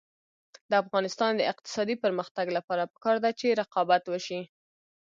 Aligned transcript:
د 0.69 0.71
افغانستان 0.83 1.31
د 1.35 1.41
اقتصادي 1.51 1.95
پرمختګ 2.03 2.45
لپاره 2.57 2.89
پکار 2.93 3.15
ده 3.23 3.31
چې 3.39 3.57
رقابت 3.61 4.03
وشي. 4.07 4.41